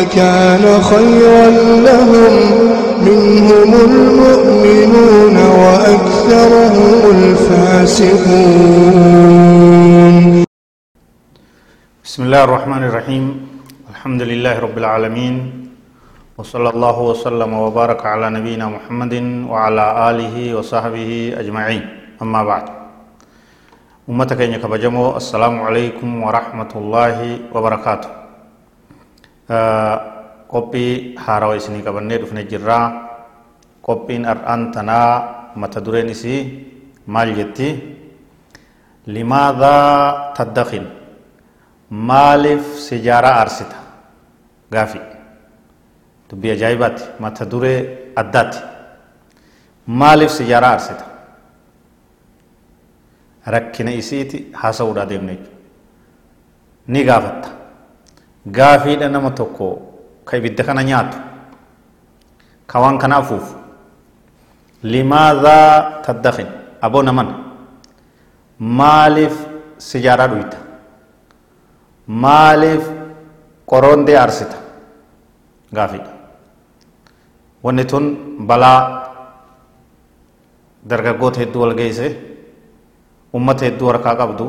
لكان 0.00 0.82
خيرا 0.82 1.46
لهم. 1.88 2.34
منهم 3.02 3.74
المؤمنون 3.74 5.36
وأكثرهم 5.36 7.10
الفاسقون. 7.18 8.14
بسم 12.04 12.22
الله 12.22 12.44
الرحمن 12.44 12.84
الرحيم. 12.84 13.24
الحمد 13.90 14.22
لله 14.22 14.58
رب 14.58 14.78
العالمين. 14.78 15.34
وصلى 16.38 16.68
الله 16.70 17.00
وسلم 17.00 17.54
وبارك 17.54 18.06
على 18.06 18.30
نبينا 18.30 18.68
محمد 18.68 19.44
وعلى 19.48 20.10
آله 20.10 20.54
وصحبه 20.54 21.34
أجمعين. 21.38 21.82
أما 22.22 22.44
بعد. 22.44 22.64
أمتك 24.08 24.40
إن 24.40 24.56
كبجمو 24.56 25.16
السلام 25.16 25.62
عليكم 25.62 26.22
ورحمة 26.22 26.72
الله 26.76 27.38
وبركاته. 27.54 28.21
Qophii 30.52 31.14
haarawaa 31.24 31.56
isinii 31.60 31.82
qabannee 31.86 32.18
dhufne 32.22 32.44
jirraa 32.50 32.84
qophiin 33.86 34.24
har'aan 34.30 34.70
tanaa 34.74 35.10
mata 35.56 35.80
dureen 35.84 36.08
isii 36.14 36.40
maal 37.06 37.30
jetti 37.38 37.68
limaadhaa 39.06 40.32
taddakin 40.36 40.86
maaliif 41.90 42.64
sijaaraa 42.88 43.34
aarsita 43.40 43.76
gaafi 44.72 45.00
dubbii 46.30 46.52
ajaa'ibaati 46.56 47.04
mata 47.24 47.44
duree 47.54 47.78
addaati 48.22 48.58
maaliif 49.86 50.30
sijaaraa 50.40 50.70
aarsita 50.76 51.04
rakkina 53.54 53.90
isiiti 54.02 54.38
haasa'uudhaa 54.60 55.08
deemne 55.10 55.34
ni 56.86 57.04
gaafatta 57.04 57.48
gaafiidha 58.46 59.08
nama 59.08 59.30
tokko 59.30 59.66
ka 60.24 60.36
ibidda 60.36 60.64
kana 60.64 60.82
nyaatu 60.84 61.18
ka 62.66 62.80
waan 62.80 62.98
kana 62.98 63.16
afuufu 63.22 63.54
limaadhaa 64.82 66.02
taddakin 66.06 66.46
aboo 66.80 67.02
naman 67.02 67.28
maaliif 68.58 69.34
sijaaraa 69.78 70.28
dhuyta 70.32 70.58
maaliif 72.06 72.82
qoroondee 73.66 74.16
aarsita 74.18 74.56
gaafiidha 75.74 76.10
wanni 77.62 77.84
tun 77.84 78.04
balaa 78.50 78.80
dargaggoota 80.90 81.40
hedduu 81.40 81.62
wal 81.62 81.74
geesse 81.78 82.08
ummata 83.38 83.64
hedduu 83.70 83.88
harkaa 83.92 84.16
qabdu 84.22 84.46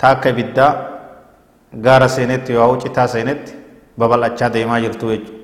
taakka 0.00 0.28
ibiddaa 0.34 0.70
gaara 1.80 2.08
seenetti 2.08 2.52
yoo 2.52 2.76
citaa 2.76 3.06
seenetti 3.08 3.52
babal'achaa 3.98 4.52
deemaa 4.52 4.80
jirtu 4.80 5.10
jechuudha 5.10 5.40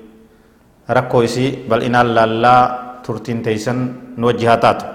rakkoo 0.97 1.21
isii 1.23 1.65
bal'inaan 1.69 2.15
laallaa 2.15 2.61
turtiin 3.05 3.41
teeysan 3.43 3.79
nu 4.17 4.27
wajji 4.27 4.45
haa 4.45 4.57
taatu 4.57 4.85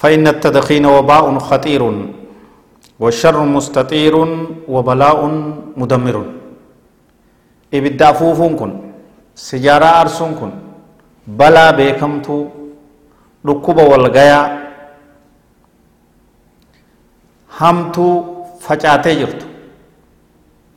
فإن 0.00 0.24
التدخين 0.34 0.86
وباء 0.86 1.24
خطير 1.38 1.82
والشر 3.00 3.36
مستطير 3.56 4.14
وبلاء 4.74 5.20
مدمر 5.76 6.16
إبدا 7.74 8.08
فوفون 8.12 8.52
كن 8.56 8.72
سجارة 9.36 9.88
أرسون 10.00 10.32
كن 10.40 10.50
بلا 11.38 11.70
بيكمتو 11.78 12.36
ركوب 13.48 13.78
والغايا 13.90 14.40
همتو 17.60 18.08
فجاتي 18.70 19.14
جرتو 19.20 19.46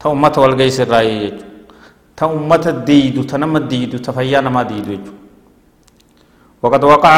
ta 0.02 0.10
ummata 0.10 0.42
wal 0.42 0.58
geessirraa 0.60 1.06
jechuudha 1.06 1.46
ta 2.18 2.26
ummata 2.28 2.72
diidu 2.88 3.22
ta 3.30 3.38
nama 3.38 3.60
diidu 3.72 4.02
ta 4.02 4.12
fayyaa 4.18 4.42
namaa 4.42 4.66
diidu 4.66 4.90
jechuudha 4.98 5.22
وقد 6.64 6.84
وقع 6.84 7.16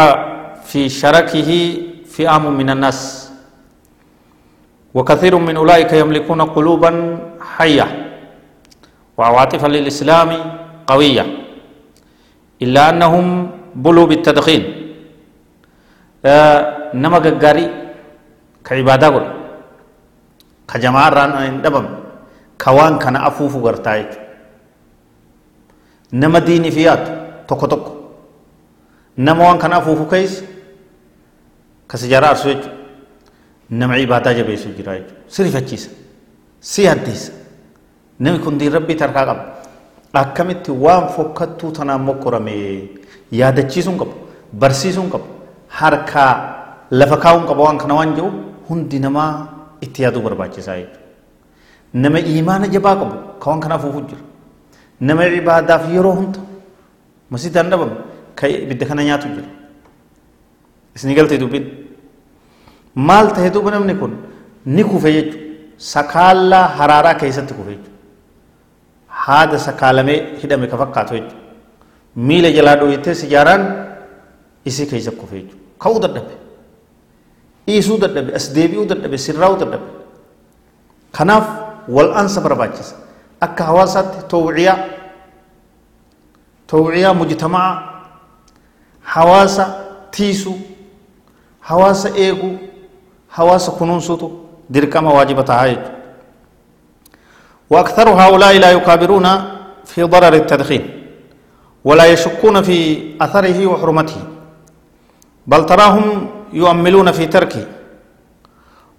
في 0.66 0.90
شركه 0.90 1.50
فئام 2.10 2.50
من 2.58 2.70
الناس. 2.70 3.30
وكثير 4.94 5.38
من 5.38 5.54
أولئك 5.62 5.94
يملكون 5.94 6.42
قلوبا 6.42 6.92
حية. 7.58 7.88
وعواطفا 9.18 9.68
للإسلام 9.68 10.30
قوية. 10.90 11.26
إلا 12.58 12.90
أنهم 12.90 13.26
بلوا 13.78 14.06
بالتدخين. 14.10 14.64
آه 16.26 16.90
نما 16.98 17.22
غاري 17.22 17.66
كعبادة 18.66 19.08
ka 20.68 20.80
jamaa 20.80 21.08
irraan 21.12 21.34
hin 21.46 21.62
dhabamne 21.64 21.98
ka 22.58 22.72
waan 22.78 23.00
kana 23.00 23.24
afuufu 23.30 23.60
gartaa 23.66 23.98
jechuudha 23.98 24.24
nama 26.12 26.40
diinii 26.48 26.72
fi 26.72 26.84
yaadu 26.88 27.12
tokko 27.48 27.68
tokko 27.68 27.92
nama 29.18 29.44
waan 29.48 29.60
kana 29.60 29.76
afuufu 29.82 30.06
keessa 30.14 30.44
ka 31.88 31.98
si 31.98 32.08
jaraarsu 32.14 32.48
jechuudha 32.50 32.72
nama 33.70 33.98
ibaadaa 34.06 34.34
jabeessu 34.34 34.70
jira 34.78 34.94
jechuudha 35.00 35.22
si 35.28 35.44
rifachiisa 35.44 35.90
si 36.60 36.86
haddiisa 36.86 37.32
namni 38.20 38.40
kun 38.44 38.58
diin 38.60 38.74
rabbii 38.74 38.96
tarkaa 39.04 39.26
qaba 39.26 39.44
akkamitti 40.14 40.72
waan 40.72 41.08
fokkattuu 41.16 41.72
tanaan 41.78 42.02
mokkorame 42.10 42.54
yaadachiisuun 43.40 43.98
qabu 44.02 44.14
barsiisuun 44.62 45.10
qabu 45.14 45.26
harkaa 45.80 46.32
lafa 46.92 47.18
kaa'uun 47.18 47.46
qabu 47.50 47.62
waan 47.68 47.78
kana 47.78 47.94
waan 48.00 48.16
jedhu 48.16 48.32
hundi 48.70 49.00
namaa 49.00 49.32
itti 49.86 50.00
yaaduu 50.04 50.22
barbaachisaa 50.28 50.78
jechuudha. 50.82 51.04
nama 52.04 52.20
imaana 52.20 52.68
jabaa 52.76 52.96
qabu 53.02 53.16
ka 53.42 53.50
waan 53.50 53.62
kana 53.64 53.76
afuufu 53.80 54.02
jira 54.10 54.24
nama 55.10 55.24
ibaadaaf 55.40 55.84
yeroo 55.96 56.14
hunda 56.20 56.40
masjidaan 57.36 57.70
dhabamu 57.74 57.96
ka 58.42 58.48
ibidda 58.66 58.86
kana 58.90 59.02
nyaatu 59.10 59.28
jira 59.36 59.50
isinii 60.96 61.16
galtee 61.20 61.40
dubbiin 61.44 61.66
maal 63.10 63.28
ta'e 63.38 63.50
duuba 63.56 63.72
namni 63.76 63.96
kun 64.02 64.14
ni 64.76 64.84
kufe 64.92 65.10
jechu 65.18 65.38
sakaallaa 65.94 66.64
haraaraa 66.80 67.16
keessatti 67.24 67.54
kufe 67.60 67.72
jechu 67.76 67.92
haada 69.26 69.58
sakaalamee 69.68 70.20
hidhame 70.44 70.68
ka 70.74 70.78
fakkaatu 70.84 71.14
jechu 71.20 71.36
miila 72.30 72.50
jalaa 72.58 72.76
dhoowwittee 72.82 73.16
sijaaraan 73.22 73.64
isii 74.72 74.88
keessa 74.92 75.12
kufe 75.22 75.36
jechu 75.42 75.56
ka'uu 75.86 76.00
dadhabe 76.08 76.34
dhiisuu 77.68 77.98
dadhabe 78.04 78.32
as 78.36 78.46
deebi'uu 78.56 78.86
dadhabe 78.92 79.18
sirraa'uu 79.18 79.58
dadhabe 79.62 79.88
kanaaf 81.18 81.46
wal'aansa 81.96 82.42
barbaachisa 82.46 82.96
akka 83.46 83.64
hawaasaatti 83.70 84.18
tawciyaa 84.34 84.78
tawciyaa 86.68 87.14
mujtamaa 87.14 87.72
hawaasa 89.02 89.64
tiisuu 90.12 90.58
hawaasa 91.60 92.10
eeguu 92.24 92.58
hawaasa 93.28 93.72
kunuunsuutu 93.72 94.28
dirqama 94.74 95.14
waajiba 95.14 95.44
tahaa 95.44 95.68
jechuudha 95.68 95.94
وأكثر 97.70 98.10
هؤلاء 98.10 98.54
لا 98.62 98.72
يكابرون 98.72 99.28
في 99.86 100.04
ضرر 100.04 100.34
التدخين 100.34 100.84
ولا 101.86 102.06
يشكون 102.06 102.62
في 102.62 102.78
أثره 103.22 103.58
وحرمته 103.68 104.22
بل 105.48 105.66
تراهم 105.66 106.28
يؤملون 106.62 107.12
في 107.12 107.26
تركه 107.36 107.66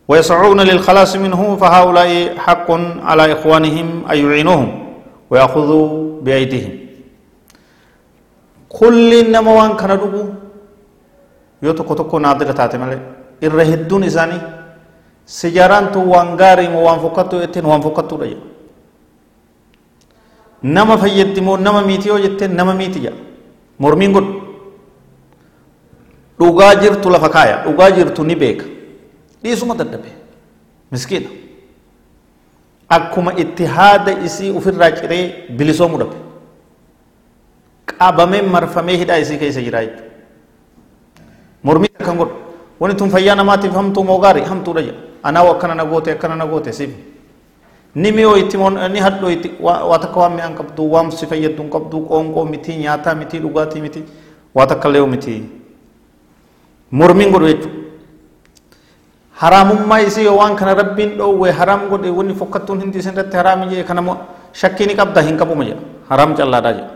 ويسعون 0.09 0.61
للخلاص 0.61 1.17
منه 1.17 1.41
فهؤلاء 1.57 2.11
حق 2.47 2.69
على 3.09 3.33
إخوانهم 3.33 3.89
أن 4.11 4.17
يعينوهم 4.25 4.71
ويأخذوا 5.31 5.85
بأيديهم. 6.25 6.75
كل 8.69 9.11
إنما 9.25 9.51
وان 9.59 9.73
كان 9.81 9.91
ربو 9.91 10.23
يوتو 11.65 11.83
كتوكو 11.89 12.19
نادر 12.19 12.53
تاتي 12.53 12.79
مالي. 12.79 13.01
الرهدون 13.43 14.05
إساني 14.05 14.39
سجاران 15.27 15.91
تو 15.93 16.01
وان 16.13 16.29
غاري 16.41 16.69
وان 16.71 16.99
اتين 17.45 17.65
وان 17.65 17.81
فكتو 17.81 18.17
رجل 18.23 18.41
نما 20.63 20.97
فيدمو 21.03 21.57
نما 21.67 21.81
ميتيو 21.89 22.19
جتين 22.25 22.51
نما 22.59 22.75
ميتي 22.81 23.01
جا 23.05 23.13
مرمين 23.83 24.11
قد. 24.17 24.46
Dhugaa 26.41 26.75
jirtu 26.83 27.11
lafa 27.11 27.29
kaaya 27.29 27.57
dhugaa 27.65 27.91
jirtu 27.91 28.25
ni 28.25 28.35
beeka 28.37 28.65
dhiisuma 29.43 29.75
dadhabe 29.75 30.11
miskiina 30.93 31.29
akkuma 32.89 33.33
itti 33.45 33.65
haada 33.65 34.13
isii 34.27 34.51
ofirraa 34.59 34.91
ciree 34.99 35.25
bilisoomuu 35.59 35.99
dhabe 35.99 36.17
qabamee 37.87 38.43
marfamee 38.43 38.97
hidhaa 38.97 39.19
isii 39.25 39.39
keessa 39.43 39.63
jira 39.63 39.85
jechuudha 39.85 40.05
mormii 41.65 41.89
kan 42.07 42.17
godhu 42.17 42.35
wani 42.81 42.95
tun 42.95 43.11
fayyaa 43.11 43.35
namaatiif 43.43 43.73
hamtuu 43.75 44.05
moo 44.05 44.19
gaarii 44.25 44.45
hamtuudha 44.53 44.83
jedha 44.83 45.01
anaa 45.23 45.51
akkana 45.51 45.75
na 45.75 45.85
goote 45.85 46.13
akkana 46.13 46.37
na 46.37 46.47
goote 46.47 46.73
siif 46.73 46.91
ni 47.95 48.13
mi'oo 48.13 48.37
itti 48.37 48.57
ni 48.93 48.99
hadhoo 49.01 49.31
itti 49.31 49.51
waa 49.61 49.99
takka 49.99 50.21
waan 50.21 50.35
mi'aan 50.39 50.55
qabdu 50.55 50.93
waan 50.93 51.11
si 51.11 51.27
fayyaddu 51.27 51.63
hin 51.63 51.71
qabdu 51.71 52.01
qoonqoo 52.11 52.45
miti 52.45 52.77
nyaataa 52.77 53.15
miti 53.15 53.39
dhugaatii 53.45 53.81
miti 53.81 54.03
waa 54.55 54.67
takka 54.67 54.89
illee 54.89 55.07
miti 55.07 55.43
mormiin 56.91 57.31
godhu 57.35 57.49
jechuudha 57.53 57.75
haraamummaa 59.41 60.01
isii 60.09 60.25
yoo 60.25 60.37
waan 60.39 60.57
kana 60.57 60.75
rabbiin 60.75 61.17
dhoowwe 61.19 61.51
haraam 61.53 61.89
godhe 61.91 62.11
wanni 62.19 62.35
fokkattuun 62.35 62.81
hindi 62.81 62.99
isin 62.99 63.13
irratti 63.15 63.37
haraami 63.37 63.67
jee 63.73 63.85
kana 63.85 64.03
shakkii 64.53 64.87
ni 64.87 64.95
qabda 65.01 65.23
hin 65.29 65.37
qabuma 65.41 65.65
jedha 65.69 65.83
haraam 66.11 66.35
callaadhaa 66.39 66.73
jedha 66.79 66.91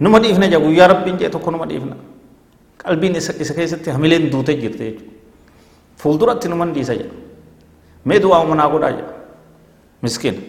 numa 0.00 0.18
dhiifna 0.24 0.46
jedha 0.48 0.64
guyyaa 0.66 0.88
rabbiin 0.94 1.18
jee 1.20 1.28
tokko 1.34 1.50
numa 1.54 1.66
dhiifna 1.70 1.96
qalbiin 2.84 3.16
isa 3.20 3.32
keessatti 3.58 3.90
hamileen 3.90 4.30
duute 4.32 4.54
jirte 4.62 4.84
jechuudha 4.84 5.12
fuulduratti 6.02 6.48
numan 6.48 6.72
dhiisa 6.74 6.94
jedha 6.98 7.14
mee 8.04 8.18
du'aa 8.24 8.40
umanaa 8.48 8.68
godhaa 8.74 8.90
jedha 8.96 9.12
miskiina 10.02 10.40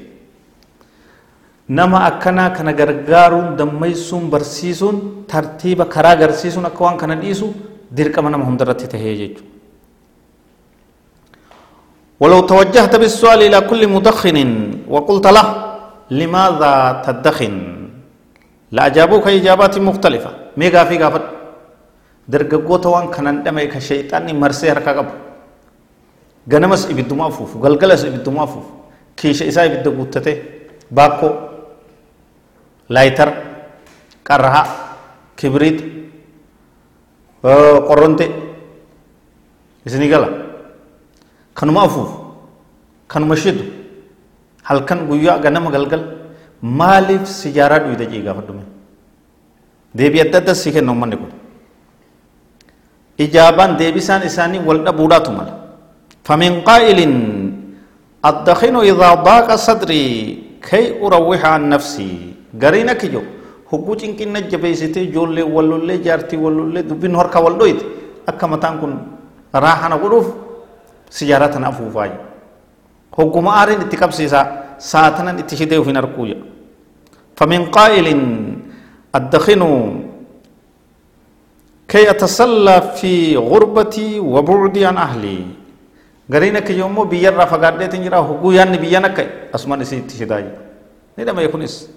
nama 1.69 1.99
akkanaa 2.09 2.49
kana 2.57 2.73
gargaaruun 2.73 3.55
dammaysuun 3.57 4.29
barsiisuun 4.33 4.97
tartiiba 5.27 5.85
karaa 5.85 6.11
agarsiisuun 6.17 6.65
akka 6.65 6.83
waan 6.85 6.97
kana 6.97 7.15
dhiisu 7.21 7.53
dirqama 7.97 8.29
nama 8.29 8.45
hundarratti 8.49 8.87
tahee 8.93 9.15
jechuudha 9.21 9.53
ولو 12.19 12.47
توجهت 12.47 12.95
بالسؤال 12.95 13.39
إلى 13.43 13.59
كل 13.67 13.81
مدخن 13.91 14.37
وقلت 14.87 15.25
له 15.35 15.45
لماذا 16.11 16.73
تدخن؟ 17.05 17.55
لأجابوك 18.71 19.25
إجابات 19.27 19.75
مختلفة۔ 19.83 20.31
ميغا 20.55 20.83
في 20.87 20.95
غافت 21.03 21.25
درققوتا 22.31 22.89
وان 22.89 23.07
كانان 23.11 23.43
دمي 23.43 23.67
كشيطاني 23.67 24.33
مرسي 24.33 24.71
هركا 24.71 24.91
قبو 24.97 25.13
غنمس 26.51 26.81
إبدوما 26.91 27.29
فوفو 27.35 27.59
غلغلس 27.59 28.01
إبدوما 28.05 28.45
فوفو 28.45 28.71
كيش 29.17 29.43
إسا 29.51 29.65
إبدو 29.67 29.91
قوتته 29.97 30.35
باكو 30.91 31.29
لايتر 32.89 33.29
قرها 34.27 34.63
كبريت 35.37 35.79
قرنتي 37.89 38.27
إسني 39.87 40.07
قلق 40.13 40.33
kanuma 41.55 41.87
afuufu 41.87 42.17
kanuma 43.07 43.35
shidu 43.43 43.63
halkan 44.67 45.07
guyyaa 45.07 45.39
ganama 45.39 45.71
galgal 45.71 46.03
maaliif 46.61 47.23
sijaaraa 47.41 47.79
dhuyda 47.85 48.05
jee 48.11 48.21
gaafadhume 48.27 48.63
deebii 49.95 50.21
adda 50.25 50.37
adda 50.43 50.53
sii 50.61 50.73
kenna 50.75 50.91
ummanni 50.95 51.17
kun 51.21 51.31
ijaabaan 53.25 53.77
deebisaan 53.81 54.27
isaanii 54.29 54.61
wal 54.69 54.81
dhabuudhaatu 54.87 55.31
mala 55.37 55.53
فمن 56.27 56.65
قائل 56.69 56.99
الدخن 58.29 58.75
إذا 58.91 59.09
ضاق 59.27 59.49
صدري 59.67 60.05
كي 60.69 60.97
أروح 61.05 61.41
عن 61.45 61.69
نفسي 61.69 62.11
قرينا 62.61 62.93
كيجو 63.75 63.83
هبو 63.83 63.93
چنكين 63.95 64.33
نجبيسيتي 64.33 65.05
جولي 65.15 65.43
ولولي 65.43 65.97
جارتي 65.97 66.37
ولولي 66.37 66.81
دبين 66.81 67.15
هركا 67.15 67.39
ولدويت 67.39 67.79
أكا 68.29 68.47
متان 68.47 68.75
كن 68.81 68.93
راحنا 69.55 69.95
قروف 69.95 70.27
sijaaraa 71.09 71.47
tana 71.47 71.67
afuufaa 71.67 72.09
hogguma 73.17 73.51
aariin 73.59 73.81
itti 73.85 73.97
qabsiisaa 73.97 74.45
saatanan 74.77 75.39
itti 75.39 75.57
shidee 75.57 75.77
ufin 75.77 75.97
arguuya 75.97 76.37
فمن 77.35 77.65
قائل 77.65 78.07
الدخن 79.15 79.61
كي 81.87 82.09
أتسلى 82.09 82.81
في 82.95 83.37
غربتي 83.37 84.19
وبعدي 84.19 84.85
عن 84.85 84.97
أهلي 84.97 85.39
غرينا 86.31 86.59
كي 86.59 86.79
يومو 86.79 87.03
بيار 87.03 87.35
فقادة 87.35 87.85
تنجرا 87.91 88.17
هقو 88.17 88.51
يعني 88.51 88.77
بيانا 88.77 89.07
كي 89.11 89.51
أسمان 89.55 89.83
سي 89.83 89.99
تشداي 90.07 90.47
نيدا 91.19 91.35
ما 91.35 91.41
يكونس 91.43 91.91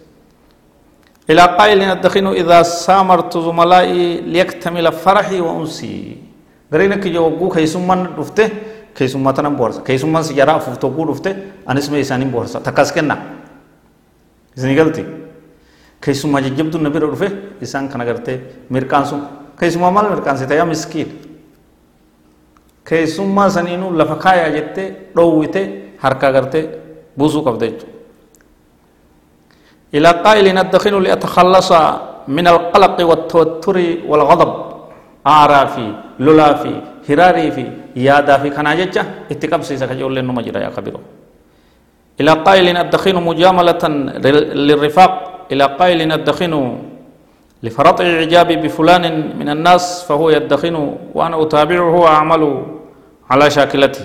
إلى 1.31 1.43
قائل 1.59 1.83
الدخن 1.83 2.27
إذا 2.41 2.63
سامرت 2.63 3.33
زملائي 3.47 4.21
ليكتمل 4.33 4.87
فرحي 4.93 5.41
وأنسي 5.41 5.95
غرينا 6.73 6.97
كي 7.03 7.09
يومو 7.15 7.49
كي 7.55 7.67
سمان 7.67 8.01
رفته 8.19 8.49
keessummaa 8.99 9.33
tanan 9.33 9.55
boorsa 9.57 9.81
keessummaan 9.87 10.25
sijaraa 10.25 10.57
afuuf 10.59 10.79
tokkuu 10.83 11.07
dhufte 11.07 11.31
anis 11.71 11.87
mee 11.91 12.01
isaaniin 12.03 12.31
boorsa 12.35 12.61
takkas 12.61 12.91
kenna 12.93 13.17
isinii 14.57 14.75
galti 14.75 15.05
keessummaa 16.05 16.41
jajjabduun 16.47 16.83
na 16.83 16.91
bira 16.91 17.07
dhufe 17.13 17.29
isaan 17.63 17.87
kana 17.93 18.05
gartee 18.09 18.37
mirqaan 18.75 19.07
sun 19.07 19.21
keessummaa 19.61 19.91
maal 19.97 20.11
mirqaansite 20.15 20.55
yaa 20.61 20.67
miskiin 20.73 21.09
keessummaa 22.89 23.49
saniinuu 23.57 23.93
lafa 24.01 24.17
kaayaa 24.25 24.51
jettee 24.57 24.89
dhoowwite 25.17 25.63
harkaa 26.03 26.33
gartee 26.33 26.65
buusuu 27.19 27.43
qabda 27.47 27.67
jechuudha. 27.67 27.98
إلى 29.95 30.11
قائل 30.25 30.47
أدخن 30.59 30.95
لأتخلص 31.03 31.71
من 32.29 32.47
القلق 32.49 32.97
والتوتر 33.09 33.77
والغضب. 34.09 34.53
أعرافي 35.27 35.89
لولافي 36.21 36.75
هراري 37.09 37.51
في 37.51 37.65
يادا 37.97 38.37
في 38.43 38.49
كنا 38.51 38.75
جتة 38.75 39.03
اتقاب 39.33 39.63
سيسا 39.63 39.87
كجول 39.87 40.17
لنو 40.17 40.33
مجرى 40.33 40.61
يا 40.61 40.71
كبيرو 40.77 41.01
إلى 42.21 42.33
قائل 42.47 42.77
الدخين 42.77 43.17
مجاملة 43.17 43.83
للرفاق. 44.69 45.13
إلى 45.53 45.65
قائل 45.65 46.13
الدخين 46.13 46.55
لفرط 47.63 48.01
إعجابي 48.01 48.57
بفلان 48.57 49.05
من 49.39 49.49
الناس 49.49 50.05
فهو 50.09 50.31
يدخن 50.31 50.77
وأنا 51.15 51.43
أتابعه 51.43 51.95
وأعمل 52.05 52.43
على 53.31 53.51
شاكلته. 53.51 54.05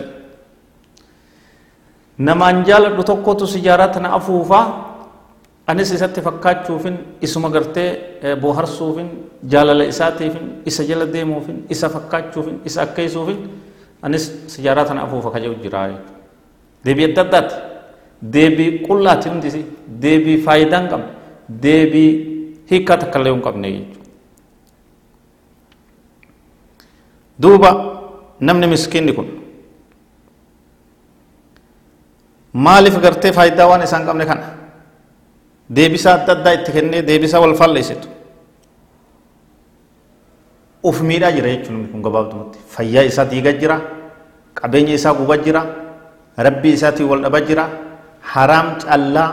نما 2.19 2.49
أنجال 2.49 2.83
تtokkotu 2.97 3.43
سجاراتنا 3.43 4.15
أفوفا. 4.15 4.61
Anis 5.67 5.91
isatti 5.95 6.21
fakkaachuufin 6.27 6.95
isuma 7.21 7.49
gartee 7.55 7.89
booharsuufin 8.41 9.09
jaalala 9.51 9.83
isaatiifin 9.93 10.45
isa 10.71 10.83
jala 10.89 11.05
deemuufin 11.13 11.57
isa 11.75 11.89
fakkaachuufin 11.95 12.55
isa 12.69 12.81
akkeessuufin 12.85 13.39
anis 14.01 14.23
sijaaraa 14.55 14.85
tana 14.89 15.01
afuufa 15.07 15.29
kaja'u 15.35 15.55
jiraa 15.63 15.87
deebii 16.85 17.05
adda 17.09 17.21
addaati 17.25 17.55
deebii 18.35 18.69
qullaati 18.87 19.29
hundisi 19.29 19.61
deebii 20.05 20.37
faayidaa 20.47 20.79
hin 20.81 20.89
qabne 20.93 21.09
deebii 21.65 22.09
hiikkaa 22.71 22.97
takka 23.03 23.19
illee 23.19 23.33
hin 23.35 23.41
qabne 23.47 23.67
jechuudha 23.75 24.01
duuba 27.45 27.71
namni 28.49 28.67
miskiinni 28.73 29.13
kun 29.19 29.27
maaliif 32.67 32.97
gartee 33.07 33.31
faayidaa 33.39 33.67
waan 33.71 33.83
isaan 33.87 34.05
qabne 34.09 34.25
kana 34.31 34.45
deebisaa 35.69 36.13
adda 36.21 36.31
addaa 36.37 36.53
itti 36.59 36.71
kennee 36.75 37.01
deebisaa 37.09 37.39
wal 37.43 37.55
falleessitu 37.61 38.07
uf 40.89 40.97
miidhaa 41.09 41.31
jira 41.37 41.47
jechuun 41.53 41.73
namni 41.75 41.89
kun 41.93 42.01
gabaabdumatti 42.07 42.59
fayyaa 42.75 43.05
isaa 43.11 43.25
diigaa 43.31 43.55
jira 43.61 43.77
qabeenya 44.59 44.93
isaa 44.99 45.13
gubaa 45.19 45.39
jira 45.45 45.61
rabbii 46.47 46.73
isaatiin 46.77 47.07
wal 47.11 47.21
dhabaa 47.25 47.43
jira 47.49 47.65
haraam 48.33 48.67
callaa 48.83 49.29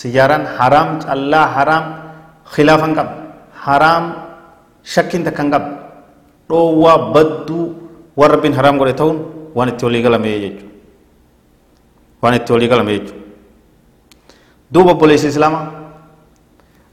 sijaaraan 0.00 0.44
haraam 0.58 0.88
callaa 1.06 1.46
haraam 1.56 1.84
khilaafan 2.54 2.92
qaba 2.98 3.12
haraam 3.66 4.04
shakkiin 4.94 5.22
takka 5.26 5.42
hin 5.42 5.50
qabu 5.54 5.70
dhoowwaa 6.50 6.98
badduu 7.14 7.62
waan 8.18 8.30
rabbiin 8.34 8.54
haraam 8.58 8.76
godhe 8.82 8.94
ta'uun 9.02 9.18
waan 9.56 9.68
itti 9.72 9.84
walii 9.86 10.02
galame 10.06 10.28
jechuudha 10.44 10.66
waan 12.22 12.34
itti 12.40 12.50
walii 12.54 12.70
galame 12.74 12.92
jechuudha 12.98 13.22
دوب 14.70 14.88
أبوليس 14.88 15.24
إسلاما 15.24 15.62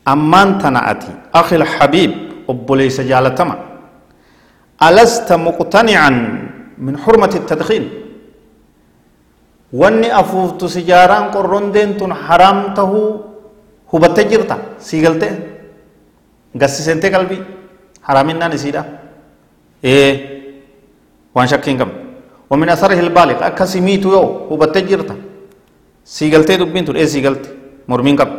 أمان 0.08 0.60
تنأتي 0.62 1.12
أخي 1.36 1.56
الحبيب 1.56 2.12
أبوليس 2.50 3.02
جالتما 3.02 3.56
ألست 4.84 5.34
مقتنعا 5.34 6.12
من 6.78 6.98
حرمة 6.98 7.34
التدخين. 7.36 7.86
واني 9.74 10.20
أفوفت 10.20 10.66
سجاران 10.66 11.24
قرون 11.34 11.72
دين 11.72 11.98
تن 11.98 12.14
حرامته 12.14 12.92
هو 13.90 13.96
بتجرتا 13.98 14.58
سيغلته. 14.78 15.32
غسي 16.62 16.82
سنتي 16.84 17.10
قلبي. 17.10 17.40
حرامنا 18.04 18.48
نسيدا 18.48 19.00
إيه. 19.86 20.14
وان 21.36 21.48
شكين 21.48 21.78
كم 21.78 21.90
ومن 22.50 22.70
أثره 22.70 23.00
البالغ. 23.00 23.38
أكسي 23.48 23.82
ميتو 23.82 24.14
يو. 24.14 24.24
هو 24.52 24.56
بتجرتا 24.62 25.16
سيغلته 26.06 26.56
دبين 26.56 26.86
تن 26.86 26.96
إيه 26.96 27.06
سيغلته. 27.06 27.63
مرمين 27.88 28.16
قبل. 28.22 28.38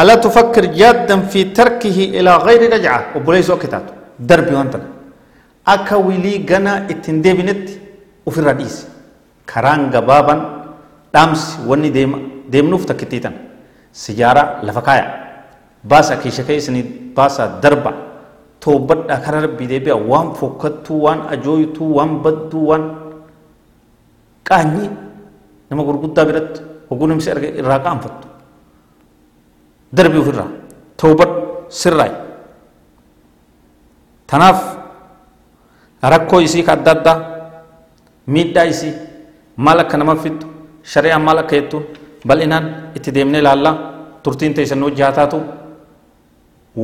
ألا 0.00 0.14
تفكر 0.24 0.64
جادا 0.80 1.16
في 1.32 1.40
تركه 1.56 1.98
إلى 2.16 2.32
غير 2.46 2.60
رجعة؟ 2.74 3.00
وبليس 3.16 3.50
وقتات. 3.50 3.86
دربي 4.28 4.54
وانتنا 4.54 4.86
أكا 5.68 5.96
ويلي 5.96 6.46
غنا 6.50 6.90
اتندي 6.92 7.32
بنت 7.38 7.66
وفي 8.26 8.38
الرئيس. 8.38 8.76
كران 9.50 9.90
غبابا 9.94 10.34
دامس 11.14 11.68
وني 11.68 11.88
ديم 11.96 12.10
ديم 12.52 12.66
نفتا 12.72 12.94
كتيتا. 12.94 13.32
سجارة 13.92 14.64
لفكايا 14.66 15.06
baasa 15.82 16.14
keessa 16.22 16.46
keessanii 16.46 17.10
baasa 17.10 17.58
darba 17.58 17.90
toobadhaa 18.62 19.18
kara 19.18 19.38
rabbii 19.42 19.66
deebi'a 19.66 19.98
waan 19.98 20.30
fokkattuu 20.38 20.98
waan 21.04 21.26
ajooytuu 21.34 21.88
waan 21.98 22.22
badduu 22.22 22.62
waan 22.70 22.84
qaanyii 24.46 24.90
nama 25.70 25.82
gurguddaa 25.88 26.24
biratti 26.28 26.60
arge 27.34 27.48
irraa 27.60 27.80
qaanfattu 27.86 28.26
darbii 29.96 30.20
ofirraa 30.24 30.50
toobadhu 31.00 31.36
sirraayi 31.80 32.14
tanaaf 34.30 34.60
rakkoo 36.12 36.40
isii 36.46 36.62
ka 36.66 36.72
adda 36.76 36.90
addaa 36.96 37.16
miidhaa 38.34 38.66
isii 38.72 38.92
maal 39.56 39.80
akka 39.84 39.96
nama 40.00 40.14
fiddu 40.24 40.46
shari'aan 40.92 41.22
maal 41.26 41.38
akka 41.42 41.54
jettuun 41.58 41.84
bal'inaan 42.28 42.64
itti 42.96 43.10
deemnee 43.16 43.40
ilaallaa 43.44 43.74
turtiin 44.22 44.54
teessan 44.56 44.82
hojii 44.86 45.04
haa 45.06 45.12
taatu 45.18 45.38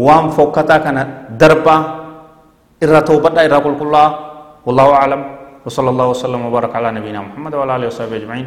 waan 0.04 0.26
fokkataa 0.36 0.80
kana 0.86 1.02
darbaa 1.40 1.80
irraa 2.84 3.02
toobadhaa 3.08 3.44
irraa 3.48 3.64
qulqullaa'aa 3.66 4.10
wallahu 4.66 4.92
aclam 5.02 5.22
وصلى 5.68 5.90
الله 5.92 6.06
وسلم 6.16 6.40
وبارك 6.48 6.72
على 6.80 6.88
نبينا 6.96 7.20
محمد 7.28 7.52
وعلى 7.60 7.72
اله 7.76 7.86
وصحبه 7.92 8.16
اجمعين 8.24 8.46